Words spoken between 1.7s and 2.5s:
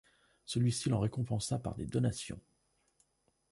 des donations.